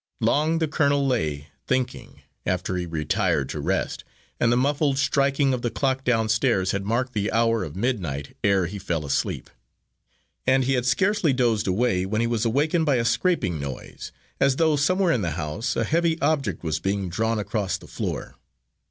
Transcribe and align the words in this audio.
Long 0.19 0.57
the 0.57 0.67
colonel 0.67 1.05
lay 1.05 1.49
thinking, 1.67 2.23
after 2.43 2.75
he 2.75 2.87
retired 2.87 3.49
to 3.49 3.59
rest, 3.59 4.03
and 4.39 4.51
the 4.51 4.57
muffled 4.57 4.97
striking 4.97 5.53
of 5.53 5.61
the 5.61 5.69
clock 5.69 6.03
downstairs 6.03 6.71
had 6.71 6.85
marked 6.87 7.13
the 7.13 7.31
hour 7.31 7.63
of 7.63 7.75
midnight 7.75 8.35
ere 8.43 8.65
he 8.65 8.79
fell 8.79 9.05
asleep. 9.05 9.47
And 10.47 10.63
he 10.63 10.73
had 10.73 10.87
scarcely 10.87 11.33
dozed 11.33 11.67
away, 11.67 12.07
when 12.07 12.19
he 12.19 12.25
was 12.25 12.45
awakened 12.45 12.87
by 12.87 12.95
a 12.95 13.05
scraping 13.05 13.59
noise, 13.59 14.11
as 14.39 14.55
though 14.55 14.75
somewhere 14.75 15.11
in 15.13 15.21
the 15.21 15.31
house 15.37 15.75
a 15.75 15.83
heavy 15.83 16.19
object 16.19 16.63
was 16.63 16.79
being 16.79 17.07
drawn 17.07 17.37
across 17.37 17.77
the 17.77 17.85
floor. 17.85 18.33